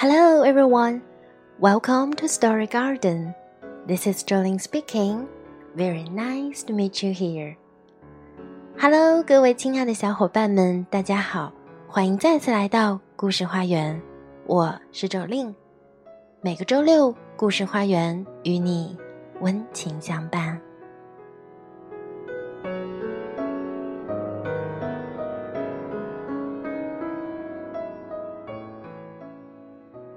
[0.00, 1.02] Hello everyone,
[1.58, 3.34] welcome to Story Garden.
[3.84, 5.26] This is Jolin speaking.
[5.74, 7.56] Very nice to meet you here.
[8.78, 11.52] Hello，各位亲爱的小伙伴们，大家好，
[11.88, 14.00] 欢迎再次来到故事花园。
[14.46, 15.52] 我是 Jolin。
[16.42, 18.96] 每个周六，故事花园与你
[19.40, 20.60] 温情相伴。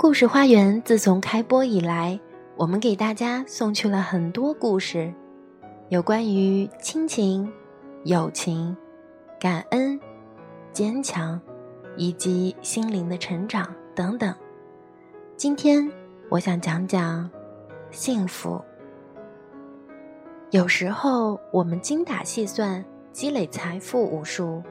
[0.02, 2.20] 故事花园自从开播以来，
[2.58, 5.14] 我们给大家送去了很多故事，
[5.90, 7.48] 有关于亲情、
[8.04, 8.76] 友情、
[9.40, 10.00] 感恩、
[10.74, 11.40] 坚强，
[11.96, 14.34] 以及心灵的成长等等。
[15.38, 15.88] 今天
[16.30, 17.30] 我想讲讲
[17.92, 18.60] 幸福。
[20.50, 24.64] 有时候我们精打细算积累财富无数，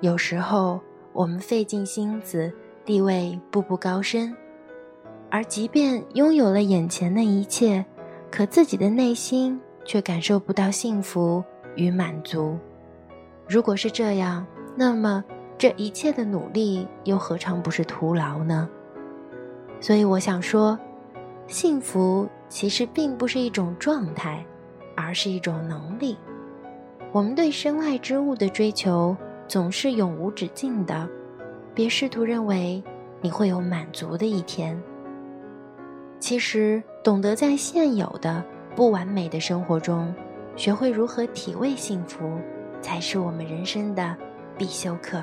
[0.00, 0.80] 有时候
[1.12, 2.50] 我们费尽心思
[2.86, 4.34] 地位步步高升。
[5.30, 7.84] 而即便拥有了眼前的一切，
[8.30, 11.42] 可自己的内心却感受不到幸福
[11.74, 12.56] 与满足。
[13.48, 15.24] 如果是这样，那么
[15.58, 18.68] 这一切的努力又何尝不是徒劳呢？
[19.80, 20.78] 所以我想说，
[21.46, 24.44] 幸福其实并不是一种状态，
[24.96, 26.16] 而是一种能力。
[27.12, 29.16] 我们对身外之物的追求
[29.48, 31.08] 总是永无止境的，
[31.74, 32.82] 别试图认为
[33.20, 34.80] 你会有满足的一天。
[36.18, 38.42] 其实，懂得在现有的
[38.74, 40.12] 不完美的生活中，
[40.56, 42.38] 学会如何体味幸福，
[42.80, 44.16] 才是我们人生的
[44.56, 45.22] 必修课。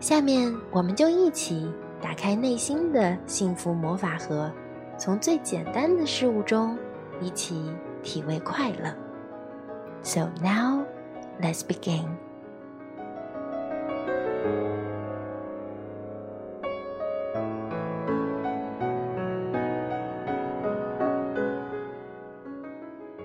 [0.00, 4.52] 下面，我们就一起打开内心的幸福魔法盒，
[4.98, 6.76] 从最简单的事物中，
[7.20, 8.94] 一起体味快乐。
[10.02, 10.84] So now,
[11.40, 12.04] let's begin.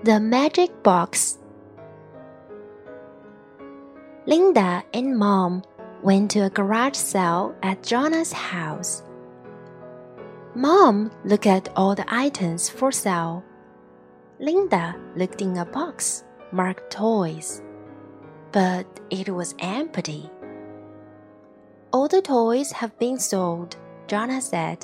[0.02, 1.36] The Magic Box
[4.24, 5.62] Linda and Mom
[6.02, 9.02] went to a garage sale at Jonah's house.
[10.54, 13.44] Mom looked at all the items for sale.
[14.38, 17.60] Linda looked in a box marked toys,
[18.52, 20.30] but it was empty.
[21.92, 24.82] All the toys have been sold, Jonah said.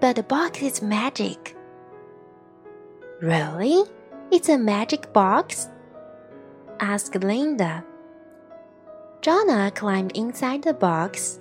[0.00, 1.54] But the box is magic.
[3.22, 3.84] Really?
[4.30, 5.68] It's a magic box?
[6.80, 7.84] asked Linda.
[9.22, 11.40] Jonah climbed inside the box.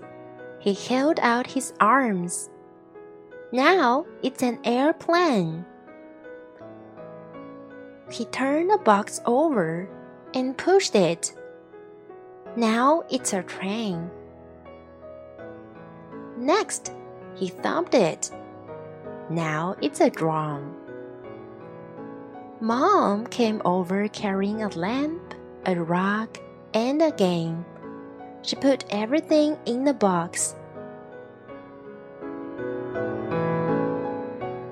[0.60, 2.50] He held out his arms.
[3.52, 5.66] Now it's an airplane.
[8.10, 9.90] He turned the box over
[10.34, 11.34] and pushed it.
[12.56, 14.10] Now it's a train.
[16.38, 16.94] Next,
[17.36, 18.32] he thumped it.
[19.30, 20.87] Now it's a drum.
[22.60, 25.36] Mom came over carrying a lamp,
[25.68, 26.40] a rug,
[26.74, 27.64] and a game.
[28.42, 30.56] She put everything in the box.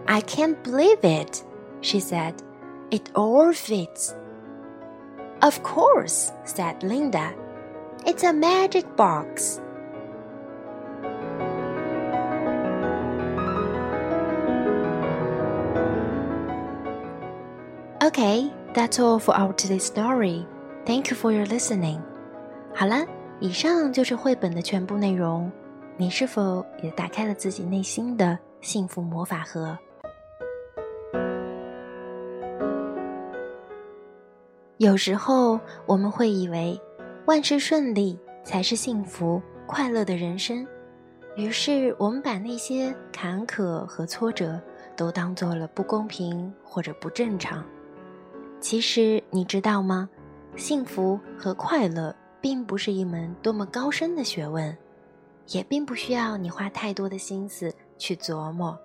[0.07, 1.43] I can't believe it,
[1.81, 2.41] she said.
[2.89, 4.15] It all fits.
[5.41, 7.35] Of course, said Linda.
[8.07, 9.61] It's a magic box.
[18.05, 20.45] Okay, that's all for our today's story.
[20.85, 21.99] Thank you for your listening.
[22.71, 23.03] 好了，
[23.39, 25.51] 以上就是绘本的全部内容。
[25.97, 29.75] 你是否也打开了自己内心的幸福魔法盒？
[34.77, 36.79] 有时候我们会以为
[37.25, 40.63] 万事顺利才是幸福快乐的人生，
[41.35, 44.61] 于是我们把那些坎坷和挫折
[44.95, 47.65] 都当做了不公平或者不正常。
[48.59, 50.09] 其实你知道吗？
[50.55, 54.75] 幸福和快乐并不是一门多么高深的学问，
[55.49, 58.77] 也并不需要你花太多的心思去琢磨。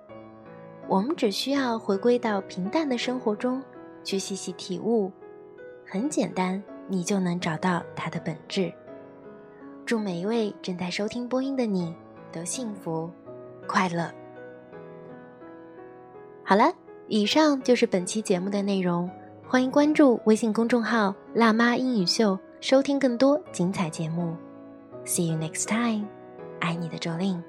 [0.88, 3.62] 我们只需要回归到平淡的生活中
[4.02, 5.10] 去细细体悟，
[5.86, 8.72] 很简单，你就能找到它的本质。
[9.86, 11.94] 祝每一位正在收听播音的你
[12.32, 13.10] 都幸福
[13.66, 14.12] 快乐。
[16.44, 16.72] 好了，
[17.06, 19.08] 以上就是本期节目的内容。
[19.50, 24.36] 欢迎关注微信公众号“辣妈英语秀”，收听更多精彩节目。
[25.04, 26.06] See you next time，
[26.60, 27.42] 爱你的周令。